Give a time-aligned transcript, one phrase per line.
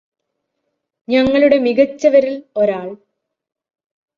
[1.07, 2.95] ഞങ്ങളുടെ മികച്ചവരില് ഒരാള്